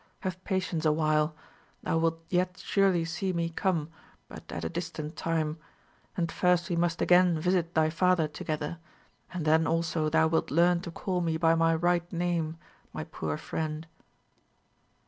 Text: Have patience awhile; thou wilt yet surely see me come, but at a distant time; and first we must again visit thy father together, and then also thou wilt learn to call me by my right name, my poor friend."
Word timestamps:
Have 0.21 0.43
patience 0.45 0.83
awhile; 0.83 1.35
thou 1.83 1.99
wilt 1.99 2.23
yet 2.27 2.57
surely 2.57 3.05
see 3.05 3.33
me 3.33 3.49
come, 3.51 3.91
but 4.27 4.51
at 4.51 4.65
a 4.65 4.67
distant 4.67 5.15
time; 5.15 5.59
and 6.17 6.31
first 6.31 6.71
we 6.71 6.75
must 6.75 7.03
again 7.03 7.39
visit 7.39 7.75
thy 7.75 7.91
father 7.91 8.27
together, 8.27 8.79
and 9.31 9.45
then 9.45 9.67
also 9.67 10.09
thou 10.09 10.25
wilt 10.25 10.49
learn 10.49 10.81
to 10.81 10.89
call 10.89 11.21
me 11.21 11.37
by 11.37 11.53
my 11.53 11.75
right 11.75 12.11
name, 12.11 12.57
my 12.93 13.03
poor 13.03 13.37
friend." 13.37 13.85